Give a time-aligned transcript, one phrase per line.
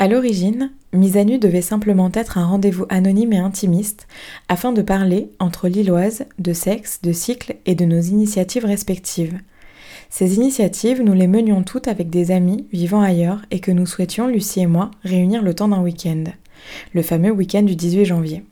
[0.00, 4.08] À l'origine, Mise à nu devait simplement être un rendez-vous anonyme et intimiste
[4.48, 9.38] afin de parler, entre Lilloises, de sexe, de cycle et de nos initiatives respectives.
[10.08, 14.26] Ces initiatives, nous les menions toutes avec des amis vivant ailleurs et que nous souhaitions,
[14.26, 16.24] Lucie et moi, réunir le temps d'un week-end.
[16.94, 18.42] Le fameux week-end du 18 janvier.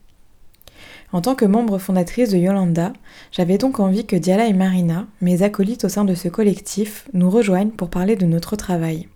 [1.12, 2.92] En tant que membre fondatrice de Yolanda,
[3.32, 7.30] j'avais donc envie que Diala et Marina, mes acolytes au sein de ce collectif, nous
[7.30, 9.08] rejoignent pour parler de notre travail.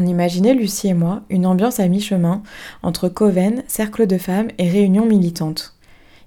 [0.00, 2.44] On imaginait, Lucie et moi, une ambiance à mi-chemin
[2.84, 5.74] entre coven, cercle de femmes et réunions militantes.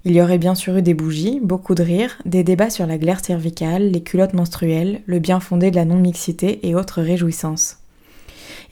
[0.04, 2.98] Il y aurait bien sûr eu des bougies, beaucoup de rires, des débats sur la
[2.98, 7.78] glaire cervicale, les culottes menstruelles, le bien fondé de la non-mixité et autres réjouissances.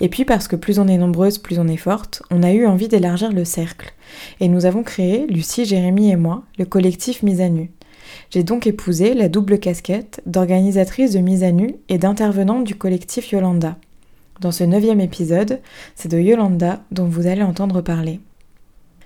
[0.00, 2.66] Et puis parce que plus on est nombreuse, plus on est forte, on a eu
[2.66, 3.94] envie d'élargir le cercle.
[4.40, 7.70] Et nous avons créé, Lucie, Jérémy et moi, le collectif Mise à Nu.
[8.28, 13.32] J'ai donc épousé la double casquette d'organisatrice de Mise à Nu et d'intervenante du collectif
[13.32, 13.78] Yolanda.
[14.40, 15.60] Dans ce neuvième épisode,
[15.94, 18.20] c'est de Yolanda dont vous allez entendre parler.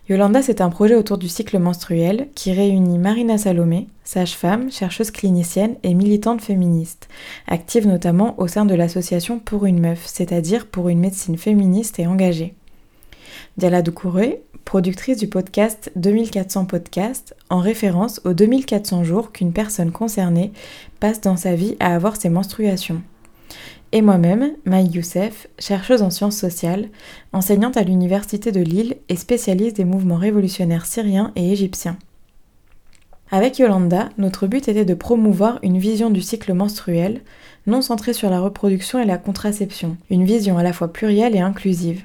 [0.09, 5.75] Yolanda, c'est un projet autour du cycle menstruel qui réunit Marina Salomé, sage-femme, chercheuse clinicienne
[5.83, 7.09] et militante féministe,
[7.49, 12.07] active notamment au sein de l'association Pour une meuf, c'est-à-dire pour une médecine féministe et
[12.07, 12.55] engagée.
[13.57, 20.53] Diala Doucouré, productrice du podcast 2400 Podcast, en référence aux 2400 jours qu'une personne concernée
[21.01, 23.03] passe dans sa vie à avoir ses menstruations
[23.95, 26.89] et moi-même, Maï Youssef, chercheuse en sciences sociales,
[27.33, 31.97] enseignante à l'Université de Lille et spécialiste des mouvements révolutionnaires syriens et égyptiens.
[33.31, 37.23] Avec Yolanda, notre but était de promouvoir une vision du cycle menstruel,
[37.69, 41.41] non centrée sur la reproduction et la contraception, une vision à la fois plurielle et
[41.41, 42.03] inclusive.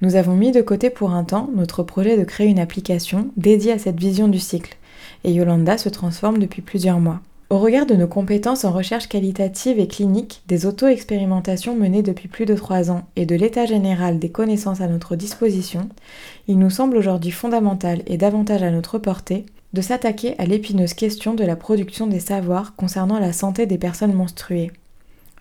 [0.00, 3.72] Nous avons mis de côté pour un temps notre projet de créer une application dédiée
[3.72, 4.76] à cette vision du cycle,
[5.22, 7.20] et Yolanda se transforme depuis plusieurs mois.
[7.52, 12.46] Au regard de nos compétences en recherche qualitative et clinique, des auto-expérimentations menées depuis plus
[12.46, 15.90] de trois ans et de l'état général des connaissances à notre disposition,
[16.48, 21.34] il nous semble aujourd'hui fondamental et davantage à notre portée de s'attaquer à l'épineuse question
[21.34, 24.70] de la production des savoirs concernant la santé des personnes menstruées.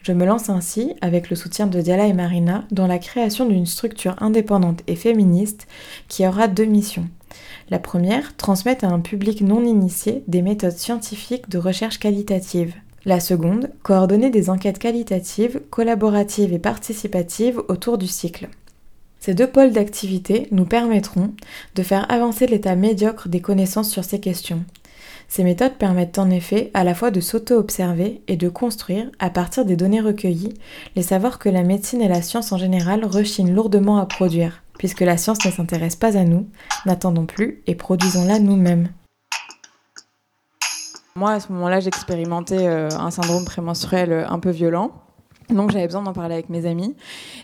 [0.02, 3.66] Je me lance ainsi, avec le soutien de Diala et Marina, dans la création d'une
[3.66, 5.66] structure indépendante et féministe
[6.10, 7.08] qui aura deux missions.
[7.70, 12.74] La première, transmettre à un public non initié des méthodes scientifiques de recherche qualitative.
[13.06, 18.50] La seconde, coordonner des enquêtes qualitatives, collaboratives et participatives autour du cycle.
[19.20, 21.34] Ces deux pôles d'activité nous permettront
[21.76, 24.64] de faire avancer l'état médiocre des connaissances sur ces questions.
[25.28, 29.64] Ces méthodes permettent en effet à la fois de s'auto-observer et de construire, à partir
[29.64, 30.56] des données recueillies,
[30.96, 35.02] les savoirs que la médecine et la science en général rechignent lourdement à produire puisque
[35.02, 36.48] la science ne s'intéresse pas à nous,
[36.88, 38.90] n'attendons plus et produisons-la nous-mêmes.
[41.16, 44.90] Moi, à ce moment-là, j'expérimentais euh, un syndrome prémenstruel euh, un peu violent.
[45.52, 46.96] Donc j'avais besoin d'en parler avec mes amis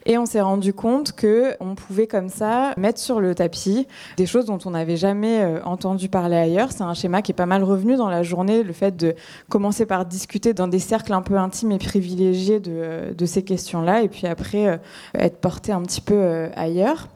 [0.05, 4.25] et on s'est rendu compte que on pouvait comme ça mettre sur le tapis des
[4.25, 6.71] choses dont on n'avait jamais euh, entendu parler ailleurs.
[6.71, 9.13] C'est un schéma qui est pas mal revenu dans la journée, le fait de
[9.47, 14.01] commencer par discuter dans des cercles un peu intimes et privilégiés de, de ces questions-là
[14.01, 14.79] et puis après
[15.13, 17.09] être porté un petit peu ailleurs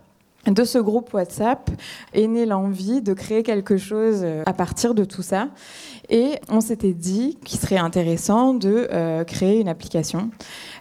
[0.47, 1.69] de ce groupe WhatsApp
[2.13, 5.50] est née l'envie de créer quelque chose euh, à partir de tout ça.
[6.09, 10.31] Et on s'était dit qu'il serait intéressant de euh, créer une application.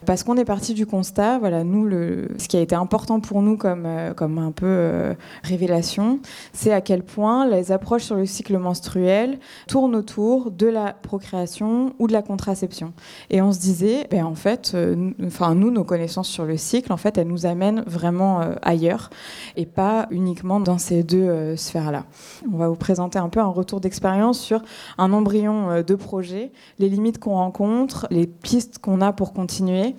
[0.07, 3.43] Parce qu'on est parti du constat, voilà, nous, le, ce qui a été important pour
[3.43, 6.21] nous comme, euh, comme un peu révélation,
[6.53, 9.39] c'est à quel point les approches sur le cycle menstruel
[9.69, 12.93] tournent autour de la procréation ou de la contraception.
[13.29, 14.77] Et on se disait, ben, en fait,
[15.25, 19.11] enfin, nous, nos connaissances sur le cycle, en fait, elles nous amènent vraiment ailleurs
[19.57, 22.05] et pas uniquement dans ces deux sphères-là.
[22.53, 24.63] On va vous présenter un peu un retour d'expérience sur
[24.99, 29.95] un embryon euh, de projet, les limites qu'on rencontre, les pistes qu'on a pour continuer.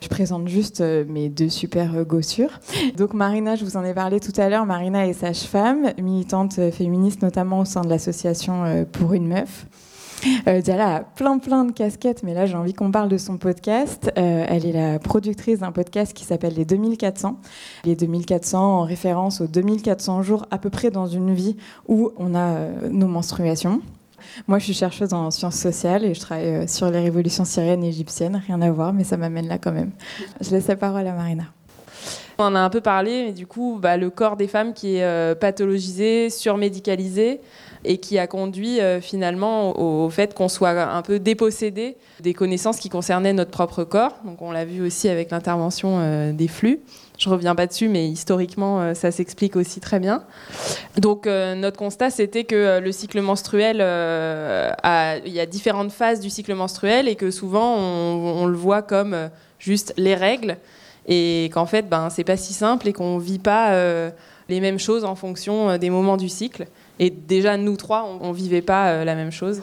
[0.00, 2.60] Je présente juste euh, mes deux super euh, gossures.
[2.96, 4.66] Donc Marina, je vous en ai parlé tout à l'heure.
[4.66, 9.66] Marina est sage-femme, militante féministe notamment au sein de l'association Pour une meuf.
[10.48, 13.36] Euh, Diala a plein plein de casquettes, mais là j'ai envie qu'on parle de son
[13.36, 14.10] podcast.
[14.16, 17.38] elle est la productrice d'un podcast qui s'appelle Les 2400.
[17.84, 21.56] Les 2400 en référence aux 2400 jours à peu près dans une vie
[21.86, 23.80] où on a nos menstruations.
[24.46, 27.84] Moi, je suis chercheuse en sciences sociales et je travaille euh, sur les révolutions syriennes
[27.84, 28.40] et égyptiennes.
[28.46, 29.90] Rien à voir, mais ça m'amène là quand même.
[30.40, 31.44] Je laisse la parole à Marina.
[32.38, 34.96] On en a un peu parlé, mais du coup, bah, le corps des femmes qui
[34.96, 37.40] est euh, pathologisé, surmédicalisé,
[37.84, 42.78] et qui a conduit euh, finalement au, fait qu'on soit un peu dépossédé des connaissances
[42.78, 44.16] qui concernaient notre propre corps.
[44.24, 46.80] Donc, on l'a vu aussi avec l'intervention des flux.
[47.18, 50.22] Je reviens pas dessus, mais historiquement, euh, ça s'explique aussi très bien.
[50.98, 56.20] Donc, euh, notre constat, c'était que euh, le cycle menstruel, il y a différentes phases
[56.20, 60.58] du cycle menstruel et que souvent, on, le voit comme juste les règles
[61.08, 63.72] et qu'en fait, ben, c'est pas si simple et qu'on vit pas
[64.48, 66.66] les mêmes choses en fonction des moments du cycle.
[66.98, 69.62] Et déjà, nous trois, on, ne vivait pas la même chose.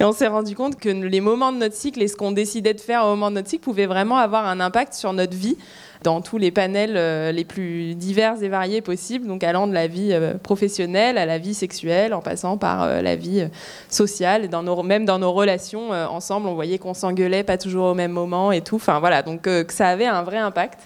[0.00, 2.74] Et on s'est rendu compte que les moments de notre cycle et ce qu'on décidait
[2.74, 5.56] de faire au moment de notre cycle pouvaient vraiment avoir un impact sur notre vie
[6.02, 9.86] dans tous les panels euh, les plus divers et variés possibles, donc allant de la
[9.86, 13.48] vie euh, professionnelle à la vie sexuelle, en passant par euh, la vie
[13.88, 14.50] sociale,
[14.84, 18.60] même dans nos relations ensemble, on voyait qu'on s'engueulait pas toujours au même moment et
[18.60, 18.76] tout.
[18.76, 20.80] Enfin voilà, donc que ça avait un vrai impact.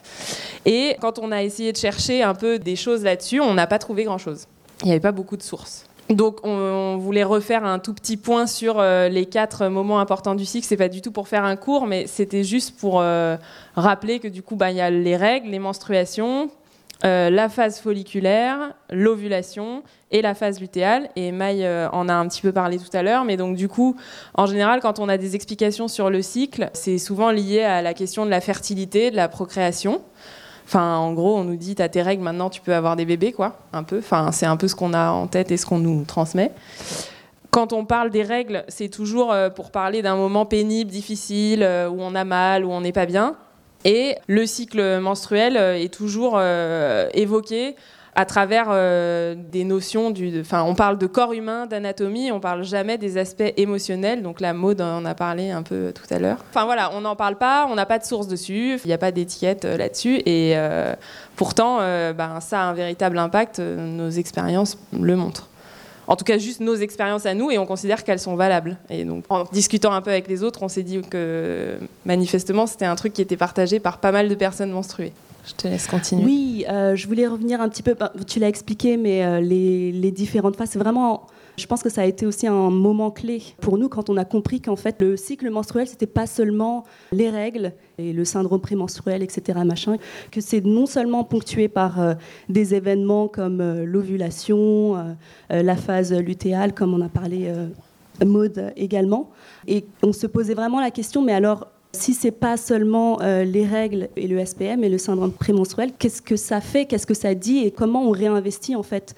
[0.65, 3.79] Et quand on a essayé de chercher un peu des choses là-dessus, on n'a pas
[3.79, 4.47] trouvé grand-chose.
[4.83, 5.89] Il n'y avait pas beaucoup de sources.
[6.11, 10.47] Donc on, voulait refaire un tout petit point sur euh, les quatre moments importants du
[10.47, 10.67] cycle.
[10.67, 13.37] C'est pas du tout pour faire un cours, mais c'était juste pour euh,
[13.77, 16.51] rappeler que du coup, bah, il y a les règles, les menstruations,
[17.05, 21.11] euh, la phase folliculaire, l'ovulation et la phase lutéale.
[21.15, 23.95] Et Maï en a un petit peu parlé tout à l'heure, mais donc du coup,
[24.33, 27.93] en général, quand on a des explications sur le cycle, c'est souvent lié à la
[27.93, 30.01] question de la fertilité, de la procréation.
[30.69, 33.33] Enfin, en gros, on nous dit, t'as tes règles, maintenant tu peux avoir des bébés,
[33.33, 34.01] quoi, un peu.
[34.01, 36.53] Enfin, c'est un peu ce qu'on a en tête et ce qu'on nous transmet.
[37.51, 41.89] Quand on parle des règles, c'est toujours euh, pour parler d'un moment pénible, difficile, euh,
[41.89, 43.37] où on a mal, où on n'est pas bien.
[43.87, 46.39] Et le cycle menstruel euh, est toujours
[47.15, 47.75] évoqué
[48.19, 50.41] à travers euh, des notions du.
[50.41, 54.23] Enfin, on parle de corps humain, d'anatomie, on parle jamais des aspects émotionnels.
[54.23, 56.39] Donc la mode en a parlé un peu tout à l'heure.
[56.51, 58.99] Enfin voilà, on n'en parle pas, on n'a pas de source dessus, il n'y a
[58.99, 60.17] pas d'étiquette euh, là-dessus.
[60.27, 60.97] Et euh,
[61.37, 63.61] pourtant, ben, ça a un véritable impact.
[63.61, 65.49] Nos expériences le montrent.
[66.09, 68.79] En tout cas, juste nos expériences à nous, et on considère qu'elles sont valables.
[68.91, 72.87] Et donc, en discutant un peu avec les autres, on s'est dit que manifestement, c'était
[72.87, 75.13] un truc qui était partagé par pas mal de personnes menstruées.
[75.47, 76.25] Je te laisse continuer.
[76.25, 80.11] Oui, euh, je voulais revenir un petit peu, ben, tu l'as expliqué, mais euh, les,
[80.11, 81.27] différentes phases, c'est vraiment,
[81.57, 84.25] je pense que ça a été aussi un moment clé pour nous quand on a
[84.25, 89.23] compris qu'en fait, le cycle menstruel, c'était pas seulement les règles et le syndrome prémenstruel,
[89.23, 89.97] etc., machin,
[90.31, 92.15] que c'est non seulement ponctué par euh,
[92.49, 95.17] des événements comme l'ovulation,
[95.51, 97.53] la phase lutéale, comme on a parlé
[98.25, 99.31] mode également.
[99.67, 103.67] Et on se posait vraiment la question, mais alors si c'est pas seulement euh, les
[103.67, 107.35] règles et le SPM et le syndrome prémenstruel, qu'est-ce que ça fait, qu'est-ce que ça
[107.35, 109.15] dit et comment on réinvestit en fait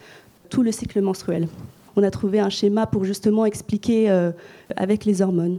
[0.49, 1.49] tout le cycle menstruel?
[1.97, 4.31] On a trouvé un schéma pour justement expliquer euh,
[4.77, 5.59] avec les hormones.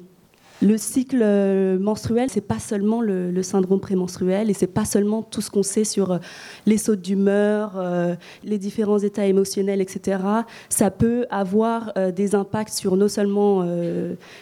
[0.63, 5.41] Le cycle euh, menstruel, c'est pas seulement le, syndrome prémenstruel et c'est pas seulement tout
[5.41, 6.17] ce qu'on sait sur euh,
[6.67, 8.13] les sautes d'humeur, euh,
[8.43, 10.19] les différents états émotionnels, etc.
[10.69, 13.65] Ça peut avoir des impacts sur non seulement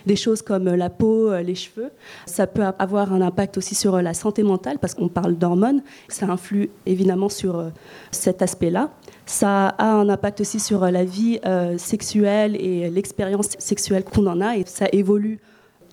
[0.05, 1.89] des choses comme la peau, les cheveux,
[2.25, 5.81] ça peut avoir un impact aussi sur la santé mentale parce qu'on parle d'hormones.
[6.09, 7.71] Ça influe évidemment sur
[8.11, 8.91] cet aspect-là.
[9.25, 11.39] Ça a un impact aussi sur la vie
[11.77, 15.39] sexuelle et l'expérience sexuelle qu'on en a et ça évolue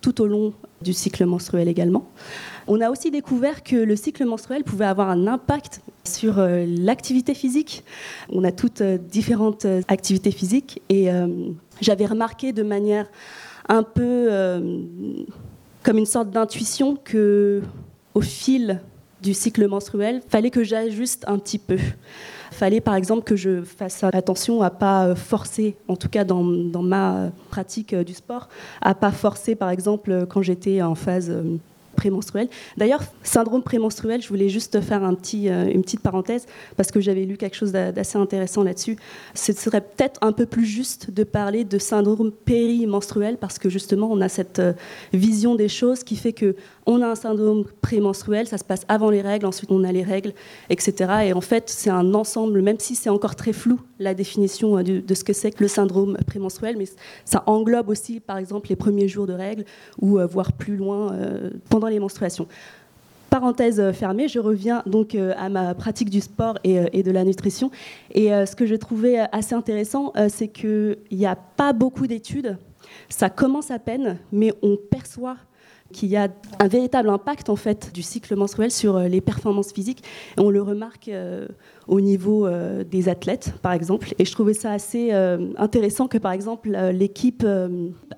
[0.06, 2.08] tout au long du cycle menstruel également.
[2.69, 7.35] On a aussi découvert que le cycle menstruel pouvait avoir un impact sur euh, l'activité
[7.35, 7.82] physique.
[8.31, 11.08] On a toutes euh, différentes euh, activités physiques et
[11.81, 13.08] j'avais remarqué de manière
[13.69, 14.31] un peu
[15.82, 17.62] comme une sorte d'intuition que
[18.14, 18.81] au fil
[19.23, 21.79] du cycle menstruel, fallait que j'ajuste un petit peu
[22.57, 26.43] fallait par exemple que je fasse attention à pas euh, forcer, en tout cas dans,
[26.43, 28.49] ma pratique euh, du sport,
[28.81, 31.57] à pas forcer par exemple quand j'étais en phase euh,
[31.97, 32.49] prémenstruelle.
[32.77, 35.17] D'ailleurs, syndrome prémenstruel, je voulais juste faire une
[35.83, 36.45] petite parenthèse
[36.77, 38.97] parce que j'avais lu quelque chose d'assez intéressant là-dessus.
[39.33, 44.11] Ce serait peut-être un peu plus juste de parler de syndrome périmenstruel parce que justement,
[44.12, 44.61] on a cette
[45.14, 46.55] vision des choses qui fait que
[46.87, 50.05] on a un syndrome prémenstruel, ça se passe avant les règles, ensuite on a les
[50.05, 50.33] règles,
[50.71, 51.12] etc.
[51.25, 54.83] Et en fait, c'est un ensemble, même si c'est encore très flou la définition euh,
[54.83, 56.87] de, ce que c'est que le syndrome prémenstruel, mais
[57.25, 59.64] ça englobe aussi, par exemple, les premiers jours de règles
[60.00, 62.47] ou euh, voire plus loin euh, pendant les menstruations.
[63.31, 67.73] Parenthèse fermée, je reviens donc à ma pratique du sport et, de la nutrition.
[68.14, 72.57] Et ce que j'ai trouvé assez intéressant, c'est qu'il n'y a pas beaucoup d'études.
[73.09, 75.37] Ça commence à peine, mais on perçoit
[75.93, 76.28] qu'il y a
[76.61, 80.02] un véritable impact en fait du cycle menstruel sur euh, les performances physiques.
[80.37, 81.47] On le remarque euh,
[81.87, 84.14] au niveau euh, des athlètes, par exemple.
[84.19, 85.12] Et je trouvais ça assez
[85.57, 87.47] intéressant que, par exemple, l'équipe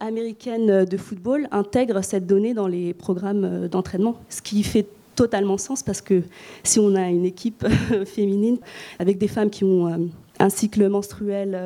[0.01, 5.83] américaine de football intègre cette donnée dans les programmes d'entraînement, ce qui fait totalement sens
[5.83, 6.23] parce que
[6.63, 7.67] si on a une équipe
[8.07, 8.59] féminine
[8.99, 10.09] avec des femmes qui ont
[10.39, 11.59] un cycle menstruel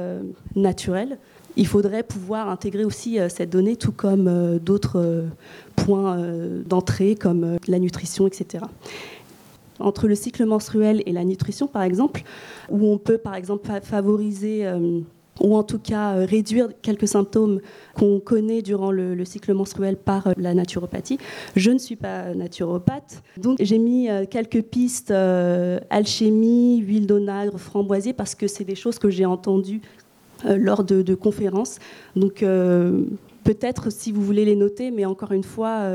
[0.57, 1.19] naturel,
[1.57, 5.27] il faudrait pouvoir intégrer aussi euh, cette donnée, tout comme euh, d'autres euh,
[5.77, 6.19] points
[6.67, 8.65] d'entrée, comme la nutrition, etc.
[9.81, 12.23] Entre le cycle menstruel et la nutrition, par exemple,
[12.71, 14.65] où on peut, par exemple, favoriser
[15.41, 17.61] ou en tout cas réduire quelques symptômes
[17.95, 21.19] qu'on connaît durant le, cycle menstruel par la naturopathie.
[21.57, 25.11] Je ne suis pas naturopathe, donc j'ai mis quelques pistes
[25.91, 29.81] alchimie, huile d'onagre, framboisier, parce que c'est des choses que j'ai entendues
[30.45, 31.79] lors de, conférences.
[32.17, 32.45] Donc
[33.45, 35.89] peut-être si vous voulez les noter, mais encore une fois,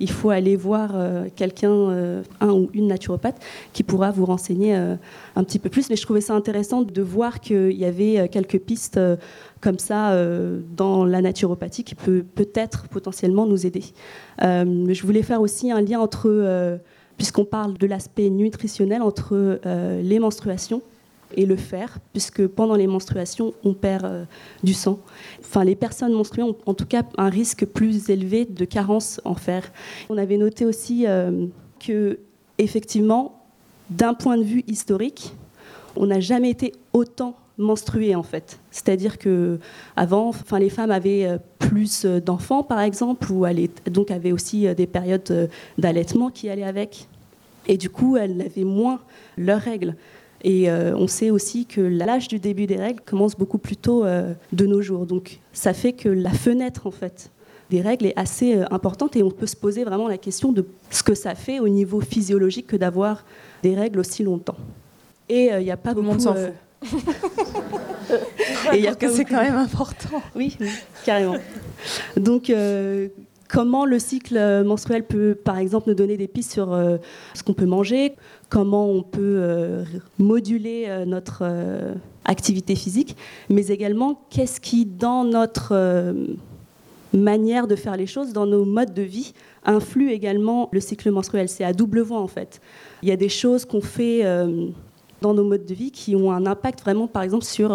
[0.00, 3.40] il faut aller voir euh, quelqu'un, euh, un ou une naturopathe,
[3.72, 4.96] qui pourra vous renseigner euh,
[5.36, 5.90] un petit peu plus.
[5.90, 8.98] Mais je trouvais ça intéressant de voir qu'il y avait quelques pistes
[9.60, 10.16] comme ça
[10.74, 13.84] dans la naturopathie qui peut peut-être potentiellement nous aider.
[14.40, 16.80] je voulais faire aussi un lien entre,
[17.18, 19.60] puisqu'on parle de l'aspect nutritionnel, entre
[20.02, 20.80] les menstruations
[21.36, 24.24] et le fer, puisque pendant les menstruations, on perd euh,
[24.62, 24.98] du sang.
[25.40, 29.34] Enfin, les personnes menstruées ont en tout cas un risque plus élevé de carence en
[29.34, 29.70] fer.
[30.08, 31.46] On avait noté aussi euh,
[31.78, 32.18] que,
[32.58, 33.44] effectivement,
[33.90, 35.34] d'un point de vue historique,
[35.96, 38.58] on n'a jamais été autant menstrué en fait.
[38.70, 39.58] C'est-à-dire que
[39.96, 43.44] avant, enfin, les femmes avaient euh, plus d'enfants par exemple, ou
[43.90, 47.06] donc avaient aussi des périodes d'allaitement qui allaient avec,
[47.68, 49.00] et du coup elles avaient moins
[49.36, 49.94] leurs règles.
[50.42, 54.04] Et euh, on sait aussi que l'âge du début des règles commence beaucoup plus tôt
[54.04, 55.06] euh, de nos jours.
[55.06, 57.30] Donc ça fait que la fenêtre en fait
[57.68, 60.66] des règles est assez euh, importante et on peut se poser vraiment la question de
[60.90, 63.24] ce que ça fait au niveau physiologique que d'avoir
[63.62, 64.56] des règles aussi longtemps.
[65.28, 66.06] Et il n'y a pas beaucoup...
[66.06, 67.04] Le monde s'en fout.
[68.72, 70.20] et il y a que c'est quand même important.
[70.34, 70.58] Oui,
[71.04, 71.36] carrément.
[72.16, 72.50] Donc,
[73.52, 76.68] comment le cycle menstruel peut, par exemple, nous donner des pistes sur
[77.34, 78.14] ce qu'on peut manger,
[78.50, 79.84] comment on peut euh,
[80.18, 81.94] moduler euh, notre euh,
[82.26, 83.16] activité physique,
[83.48, 86.14] mais également qu'est-ce qui, dans notre
[87.14, 89.32] manière de faire les choses, dans nos modes de vie,
[89.64, 91.48] influe également le cycle menstruel.
[91.48, 92.60] C'est à double voie en fait.
[93.02, 94.22] Il y a des choses qu'on fait
[95.22, 97.70] dans nos modes de vie qui ont un impact vraiment, par exemple, sur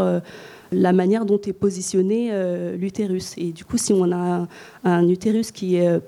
[0.72, 2.31] la manière dont est positionné
[2.77, 3.34] l'utérus.
[3.38, 4.48] Et du coup, si on a
[4.84, 6.00] un utérus qui est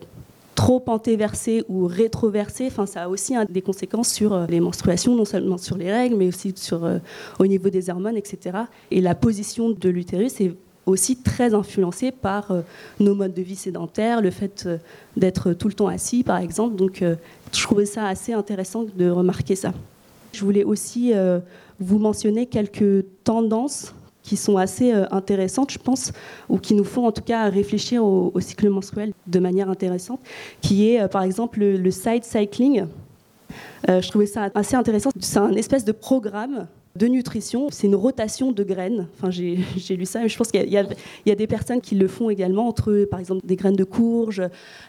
[0.57, 5.59] trop antéversé ou rétroversé, ça a aussi des conséquences sur euh, les menstruations, non seulement
[5.59, 6.97] sur les règles, mais aussi sur, euh,
[7.37, 8.57] au niveau des hormones, etc.
[8.89, 10.55] Et la position de l'utérus est
[10.87, 12.61] aussi très influencée par euh,
[12.99, 14.67] nos modes de vie sédentaires, le fait
[15.15, 16.75] d'être tout le temps assis, par exemple.
[16.75, 19.73] Donc, je trouvais ça assez intéressant de remarquer ça.
[20.33, 21.13] Je voulais aussi
[21.79, 23.93] vous mentionner quelques tendances
[24.27, 26.11] qui sont assez euh, intéressantes, je pense,
[26.49, 30.19] ou qui nous font en tout cas réfléchir au, cycle menstruel de manière intéressante,
[30.59, 32.87] qui est euh, par exemple le, side cycling.
[33.89, 35.11] Euh, je trouvais ça assez intéressant.
[35.17, 36.67] C'est un espèce de programme
[36.97, 37.67] de nutrition.
[37.71, 39.07] C'est une rotation de graines.
[39.15, 39.55] Enfin, j'ai
[39.95, 40.77] lu ça et je pense qu'il y,
[41.31, 44.41] a des personnes qui le font également entre, par exemple, des graines de courge,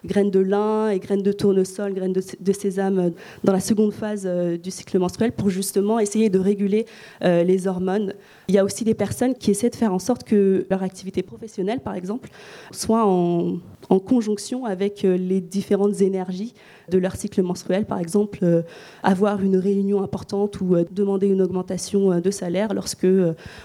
[0.05, 3.13] graines de lin et graines de tournesol, graines de, sésame
[3.45, 6.87] dans la seconde phase euh, du cycle menstruel pour justement essayer de réguler
[7.23, 8.15] euh, les hormones.
[8.49, 11.23] Il y a aussi des personnes qui essaient de faire en sorte que leur activité
[11.23, 12.31] professionnelle, par exemple,
[12.73, 13.59] soit en,
[14.07, 16.55] conjonction avec euh, les différentes énergies
[16.91, 17.85] de leur cycle menstruel.
[17.85, 18.63] Par exemple, euh,
[19.03, 23.07] avoir une réunion importante ou euh, demander une augmentation de salaire lorsque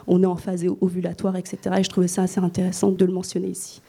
[0.08, 1.58] on est en phase ovulatoire, etc.
[1.78, 3.82] Et je trouvais ça assez intéressant de le mentionner ici.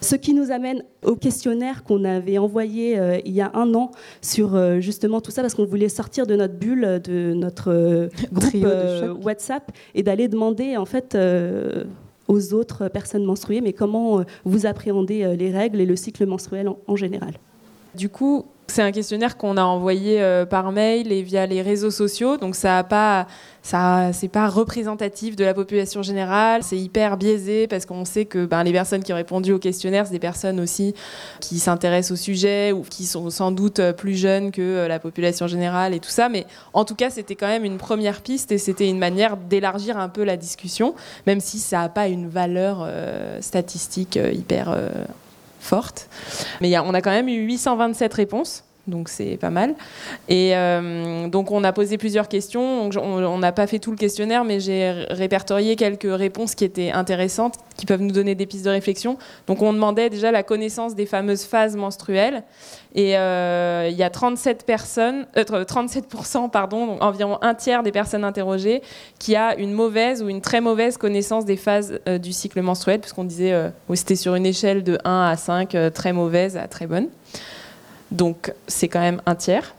[0.00, 3.90] Ce qui nous amène au questionnaire qu'on avait envoyé il y a un an
[4.22, 9.72] sur justement tout ça, parce qu'on voulait sortir de notre bulle, de notre groupe WhatsApp,
[9.96, 11.16] et d'aller demander en fait
[12.28, 16.24] aux autres personnes menstruées, mais comment euh, vous appréhendez euh, les règles et le cycle
[16.26, 17.34] menstruel en, général.
[17.94, 21.90] Du coup, c'est un questionnaire qu'on a envoyé euh, par mail et via les réseaux
[21.90, 23.26] sociaux, donc ça pas
[24.48, 26.62] représentatif de la population générale.
[26.62, 30.06] C'est hyper biaisé parce qu'on sait que ben, les personnes qui ont répondu au questionnaire,
[30.06, 30.94] c'est des personnes aussi
[31.40, 35.46] qui s'intéressent au sujet ou qui sont sans doute plus jeunes que euh, la population
[35.46, 36.28] générale et tout ça.
[36.28, 39.98] Mais en tout cas, c'était quand même une première piste et c'était une manière d'élargir
[39.98, 40.94] un peu la discussion,
[41.26, 44.76] même si ça n'a pas une valeur euh, statistique hyper
[45.60, 46.08] forte.
[46.60, 49.74] Mais on a quand même eu 827 réponses donc c'est pas mal.
[50.28, 52.90] Et euh, donc on a posé plusieurs questions.
[52.96, 57.54] On n'a pas fait tout le questionnaire, mais j'ai répertorié quelques réponses qui étaient intéressantes,
[57.76, 59.18] qui peuvent nous donner des pistes de réflexion.
[59.46, 62.42] Donc on demandait déjà la connaissance des fameuses phases menstruelles.
[62.94, 68.24] Et euh, il y a 37 personnes, 37%, euh, pardon, environ un tiers des personnes
[68.24, 68.82] interrogées,
[69.18, 73.24] qui a une mauvaise ou une très mauvaise connaissance des phases du cycle menstruel, puisqu'on
[73.24, 73.54] disait,
[73.94, 77.08] c'était sur une échelle de 1 à 5, très mauvaise à très bonne.
[78.10, 79.74] Donc c'est quand même un tiers.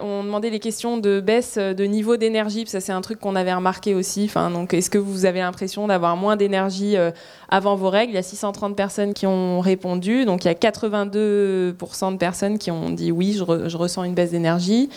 [0.00, 3.52] On demandait les questions de baisse de niveau d'énergie, ça c'est un truc qu'on avait
[3.52, 4.26] remarqué aussi.
[4.26, 7.10] Enfin, donc, est-ce que vous avez l'impression d'avoir moins d'énergie euh,
[7.48, 8.12] avant vos règles?
[8.12, 12.58] Il y a 630 personnes qui ont répondu, donc il y a 82% de personnes
[12.58, 14.88] qui ont dit oui, je, je ressens une baisse d'énergie.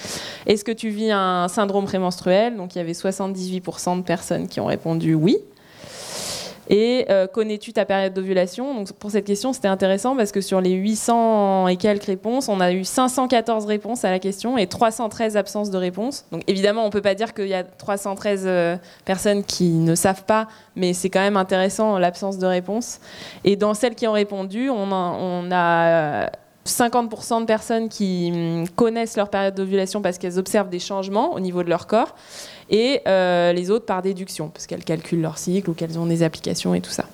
[0.46, 2.56] Est-ce que tu vis un syndrome prémenstruel?
[2.56, 5.40] Donc il y avait 78% de personnes qui ont répondu oui.
[6.74, 8.74] Et euh, connais-tu ta période d'ovulation?
[8.74, 12.62] Donc pour cette question, c'était intéressant parce que sur les 800 et quelques réponses, on
[12.62, 16.24] a eu 514 réponses à la question et 313 absences de réponses.
[16.32, 19.96] Donc évidemment, on ne peut pas dire qu'il y a 313 euh, personnes qui ne
[19.96, 20.48] savent pas,
[20.78, 23.02] mais c'est quand même intéressant l'absence de réponse.
[23.44, 26.32] Et dans celles qui ont répondu, on a, on a
[26.66, 31.40] 50% de personnes qui hum, connaissent leur période d'ovulation parce qu'elles observent des changements au
[31.40, 32.16] niveau de leur corps,
[32.72, 36.24] et euh, les autres par déduction, parce qu'elles calculent leur cycle ou qu'elles ont des
[36.24, 37.06] applications et tout ça.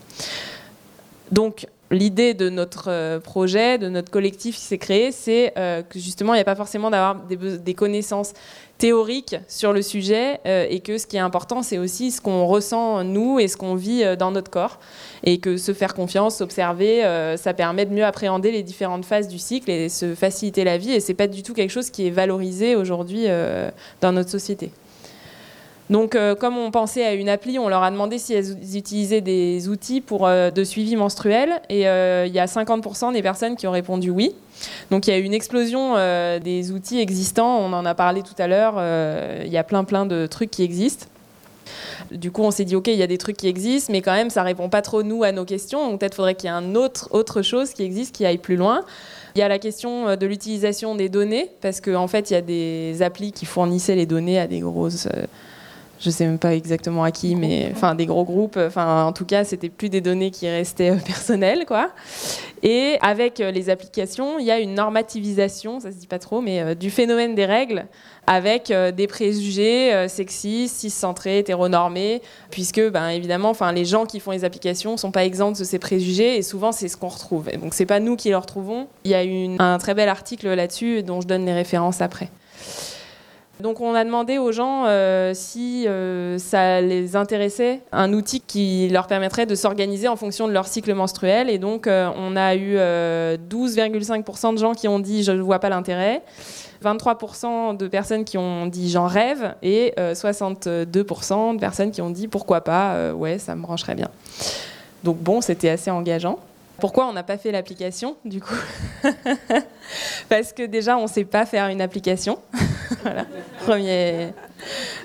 [1.31, 5.97] Donc, l'idée de notre euh, projet, de notre collectif qui s'est créé, c'est euh, que
[5.99, 8.33] justement, il n'y a pas forcément d'avoir des, connaissances
[8.77, 13.03] théoriques sur le sujet et que ce qui est important, c'est aussi ce qu'on ressent
[13.03, 14.79] nous et ce qu'on vit dans notre corps.
[15.23, 17.01] Et que se faire confiance, s'observer,
[17.37, 20.91] ça permet de mieux appréhender les différentes phases du cycle et se faciliter la vie.
[20.91, 23.25] Et c'est pas du tout quelque chose qui est valorisé aujourd'hui
[23.99, 24.69] dans notre société.
[25.89, 29.21] Donc, euh, comme on pensait à une appli, on leur a demandé si elles utilisaient
[29.21, 31.61] des outils pour, euh, de suivi menstruel.
[31.69, 34.33] Et euh, il y a 50% des personnes qui ont répondu oui.
[34.91, 35.93] Donc, il y a eu une explosion
[36.39, 37.59] des outils existants.
[37.59, 38.81] On en a parlé tout à l'heure.
[39.45, 41.05] Il y a plein, plein de trucs qui existent.
[42.11, 44.13] Du coup, on s'est dit, OK, il y a des trucs qui existent, mais quand
[44.13, 45.87] même, ça répond pas trop, nous, à nos questions.
[45.87, 48.55] Donc, peut-être faudrait qu'il y ait un autre, autre chose qui existe, qui aille plus
[48.55, 48.81] loin.
[49.35, 52.41] Il y a la question de l'utilisation des données, parce qu'en fait, il y a
[52.41, 55.07] des applis qui fournissaient les données à des grosses
[55.99, 58.57] je sais même pas exactement à qui, mais enfin des gros groupes.
[58.57, 61.89] Enfin, en tout cas, c'était plus des données qui restaient euh, personnelles, quoi.
[62.63, 66.41] Et avec euh, les applications, il y a une normativisation, ça se dit pas trop,
[66.41, 67.85] mais euh, du phénomène des règles,
[68.27, 74.43] avec des préjugés sexistes, ciscentrés, hétéronormés, puisque, ben évidemment, enfin les gens qui font les
[74.43, 77.47] applications sont pas exempts de ces préjugés, et souvent c'est ce qu'on retrouve.
[77.47, 78.87] Et donc c'est pas nous qui les retrouvons.
[79.05, 82.29] Il y a une, un très bel article là-dessus dont je donne les références après.
[83.59, 88.87] Donc on a demandé aux gens euh, si euh, ça les intéressait, un outil qui
[88.89, 91.49] leur permettrait de s'organiser en fonction de leur cycle menstruel.
[91.49, 95.59] Et donc euh, on a eu 12,5% de gens qui ont dit je ne vois
[95.59, 96.21] pas l'intérêt,
[96.83, 102.27] 23% de personnes qui ont dit j'en rêve et 62% de personnes qui ont dit
[102.27, 104.09] pourquoi pas, ouais ça me brancherait bien.
[105.03, 106.37] Donc bon, c'était assez engageant.
[106.79, 108.53] Pourquoi on n'a pas fait l'application du coup?
[110.29, 112.37] Parce que déjà on ne sait pas faire une application.
[113.65, 114.33] Premier.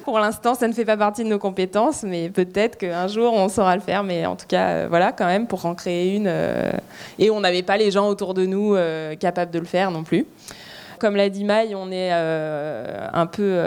[0.05, 3.49] Pour l'instant, ça ne fait pas partie de nos compétences, mais peut-être qu'un jour on
[3.49, 4.03] saura le faire.
[4.03, 6.27] Mais en tout cas, euh, voilà, quand même, pour en créer une.
[6.29, 6.73] Euh,
[7.19, 10.03] et on n'avait pas les gens autour de nous euh, capables de le faire non
[10.03, 10.27] plus.
[10.99, 13.61] Comme l'a dit Maï, on est un peu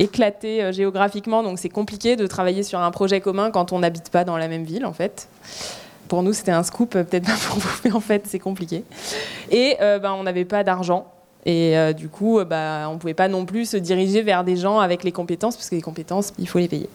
[0.00, 4.24] éclaté géographiquement, donc c'est compliqué de travailler sur un projet commun quand on n'habite pas
[4.24, 5.28] dans la même ville, en fait.
[6.08, 8.82] Pour nous, c'était un scoop, peut-être pas pour vous, mais en fait, c'est compliqué.
[9.52, 11.06] Et ben, on n'avait pas d'argent.
[11.46, 14.44] Et euh, du coup, euh, bah, on ne pouvait pas non plus se diriger vers
[14.44, 16.88] des gens avec les compétences, parce que les compétences, il faut les payer.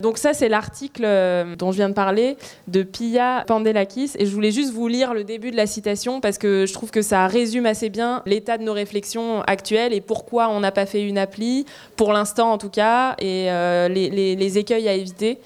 [0.00, 2.36] Donc ça, c'est l'article euh, dont je viens de parler
[2.66, 4.10] de Pia Pandelakis.
[4.18, 6.90] Et je voulais juste vous lire le début de la citation parce que je trouve
[6.90, 10.84] que ça résume assez bien l'état de nos réflexions actuelles et pourquoi on n'a pas
[10.84, 11.64] fait une appli,
[11.96, 13.44] pour l'instant en tout cas, et
[13.88, 15.38] les, les écueils à éviter.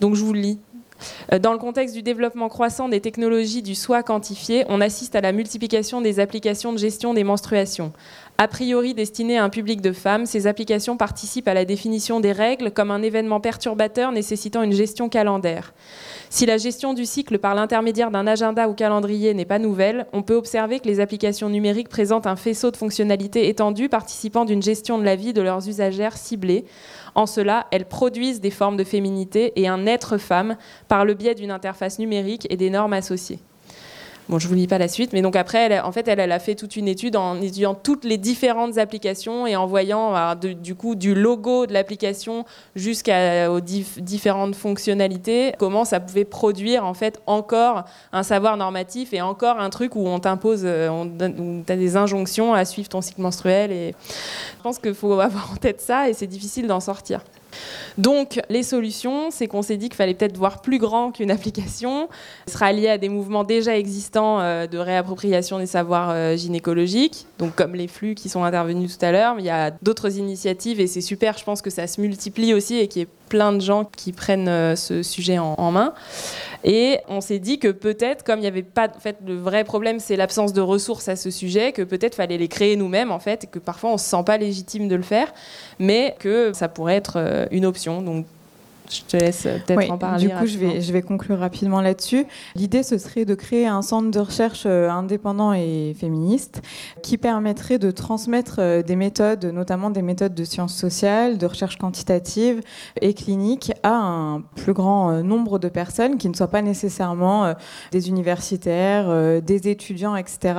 [0.00, 0.58] Donc je vous le lis.
[1.32, 5.20] Euh, dans le contexte du développement croissant des technologies du soi quantifié, on assiste à
[5.20, 7.92] la multiplication des applications de gestion des menstruations.
[8.38, 12.32] A priori destinées à un public de femmes, ces applications participent à la définition des
[12.32, 15.74] règles comme un événement perturbateur nécessitant une gestion calendaire.
[16.30, 20.22] Si la gestion du cycle par l'intermédiaire d'un agenda ou calendrier n'est pas nouvelle, on
[20.22, 24.98] peut observer que les applications numériques présentent un faisceau de fonctionnalités étendues participant d'une gestion
[24.98, 26.64] de la vie de leurs usagères ciblées,
[27.18, 31.34] en cela, elles produisent des formes de féminité et un être femme par le biais
[31.34, 33.40] d'une interface numérique et des normes associées.
[34.28, 36.38] Bon, je vous lis pas la suite, mais donc après, elle, en fait, elle, a
[36.38, 40.96] fait toute une étude en étudiant toutes les différentes applications et en voyant du coup
[40.96, 42.44] du logo de l'application
[42.76, 49.60] jusqu'aux différentes fonctionnalités, comment ça pouvait produire en fait encore un savoir normatif et encore
[49.60, 53.22] un truc où on t'impose, euh, où tu as des injonctions à suivre ton cycle
[53.22, 53.72] menstruel.
[53.72, 53.94] Et
[54.58, 57.22] je pense qu'il faut avoir en tête ça et c'est difficile d'en sortir.
[57.96, 62.08] Donc, les solutions, c'est qu'on s'est dit qu'il fallait peut-être voir plus grand qu'une application.
[62.46, 67.26] Ce sera lié à des mouvements déjà existants euh, de réappropriation des savoirs euh, gynécologiques,
[67.38, 69.34] donc comme les flux qui sont intervenus tout à l'heure.
[69.34, 72.54] Mais il y a d'autres initiatives et c'est super, je pense que ça se multiplie
[72.54, 75.94] aussi et qu'il y plein de gens qui prennent euh, ce sujet en main.
[76.64, 79.64] Et on s'est dit que peut-être, comme il n'y avait pas, en fait, le vrai
[79.64, 83.20] problème, c'est l'absence de ressources à ce sujet, que peut-être fallait les créer nous-mêmes, en
[83.20, 85.32] fait, et que parfois on se sent pas légitime de le faire,
[85.78, 88.02] mais que ça pourrait être euh, une option.
[88.02, 88.26] Donc
[88.90, 90.26] je te laisse euh, peut-être en parler.
[90.26, 92.26] Du coup, je vais, je vais conclure rapidement là-dessus.
[92.54, 96.62] L'idée, ce serait de créer un centre de recherche euh, indépendant et féministe
[97.02, 101.76] qui permettrait de transmettre euh, des méthodes, notamment des méthodes de sciences sociales, de recherche
[101.76, 102.60] quantitative
[103.00, 107.54] et clinique à un plus grand nombre de personnes qui ne soient pas nécessairement
[107.92, 110.54] des universitaires, des étudiants, etc.,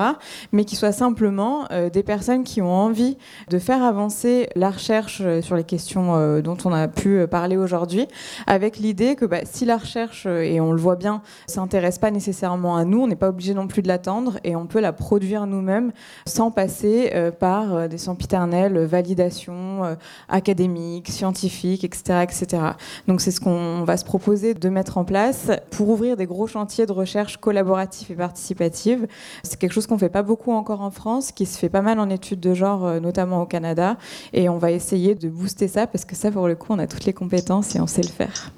[0.52, 3.18] mais qui soient simplement des personnes qui ont envie
[3.50, 8.08] de faire avancer la recherche sur les questions dont on a pu parler aujourd'hui
[8.48, 12.12] avec l'idée que bah, si la recherche, euh, et on le voit bien, s'intéresse pas
[12.12, 14.94] nécessairement à nous, on n'est pas obligé non plus de l'attendre et on peut la
[14.94, 15.92] produire nous-mêmes
[16.26, 22.64] sans passer euh, par euh, des sempiternelles validations académiques, scientifiques, etc., etc.
[23.08, 26.48] Donc c'est ce qu'on va se proposer de mettre en place pour ouvrir des gros
[26.48, 29.08] chantiers de recherche collaborative et participative.
[29.44, 32.00] C'est quelque chose qu'on fait pas beaucoup encore en France, qui se fait pas mal
[32.00, 33.98] en études de genre, notamment au Canada,
[34.34, 36.88] et on va essayer de booster ça parce que ça, pour le coup, on a
[36.88, 38.52] toutes les compétences et on sait le faire.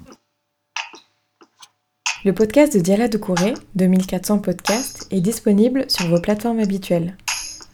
[2.24, 7.16] Le podcast de Diala de Couré, 2400 podcasts, est disponible sur vos plateformes habituelles.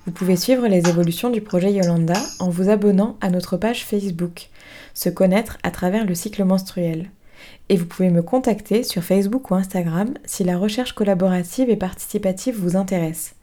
[0.07, 4.49] Vous pouvez suivre les évolutions du projet Yolanda en vous abonnant à notre page Facebook,
[4.95, 7.11] se connaître à travers le cycle menstruel.
[7.69, 12.57] Et vous pouvez me contacter sur Facebook ou Instagram si la recherche collaborative et participative
[12.59, 13.35] vous intéresse.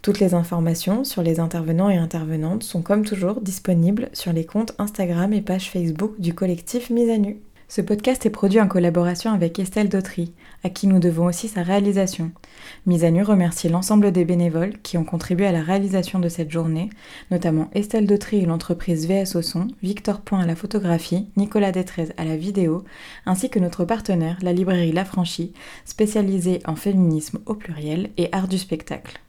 [0.00, 4.74] Toutes les informations sur les intervenants et intervenantes sont comme toujours disponibles sur les comptes
[4.78, 7.38] Instagram et page Facebook du collectif Mise à Nu.
[7.70, 10.32] Ce podcast est produit en collaboration avec Estelle Dautry,
[10.64, 12.32] à qui nous devons aussi sa réalisation.
[12.86, 16.50] Mise à nu remercie l'ensemble des bénévoles qui ont contribué à la réalisation de cette
[16.50, 16.88] journée,
[17.30, 22.08] notamment Estelle Dautry et l'entreprise VS au son, Victor Point à la photographie, Nicolas Détrez
[22.16, 22.84] à la vidéo,
[23.26, 25.52] ainsi que notre partenaire, la librairie La Franchie,
[25.84, 29.20] spécialisée en féminisme au pluriel et art du spectacle.